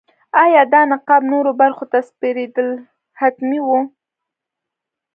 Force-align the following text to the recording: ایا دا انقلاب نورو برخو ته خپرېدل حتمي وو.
ایا 0.43 0.61
دا 0.71 0.79
انقلاب 0.85 1.23
نورو 1.33 1.51
برخو 1.61 1.83
ته 1.91 1.99
خپرېدل 2.09 2.69
حتمي 3.19 3.59
وو. 3.63 3.79